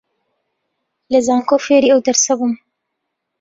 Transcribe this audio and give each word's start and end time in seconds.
لە 1.11 1.19
زانکۆ 1.27 1.57
فێری 1.65 1.91
ئەو 1.91 2.01
دەرسە 2.05 2.33
بووم 2.37 2.53